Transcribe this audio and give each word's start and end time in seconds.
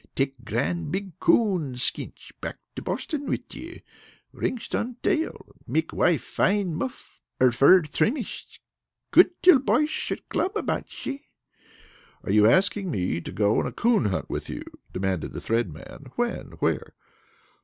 Take 0.15 0.43
grand 0.43 0.91
big 0.91 1.19
coon 1.19 1.75
skinch 1.75 2.31
back 2.41 2.57
to 2.75 2.81
Boston 2.81 3.27
with 3.27 3.53
you. 3.53 3.81
Ringsh 4.33 4.73
on 4.73 4.95
tail. 5.03 5.53
Make 5.67 5.93
wife 5.93 6.23
fine 6.23 6.73
muff, 6.73 7.21
or 7.39 7.51
fur 7.51 7.83
trimmingsh. 7.83 8.57
Good 9.11 9.29
to 9.43 9.59
till 9.59 9.59
boysh 9.59 10.11
at 10.11 10.27
club 10.27 10.57
about, 10.57 10.89
shee?" 10.89 11.27
"Are 12.23 12.31
you 12.31 12.47
asking 12.47 12.89
me 12.89 13.21
to 13.21 13.31
go 13.31 13.59
on 13.59 13.67
a 13.67 13.71
coon 13.71 14.05
hunt 14.05 14.27
with 14.27 14.49
you?" 14.49 14.63
demanded 14.91 15.33
the 15.33 15.39
Thread 15.41 15.71
Man. 15.71 16.11
"When? 16.15 16.53
Where?" 16.53 16.95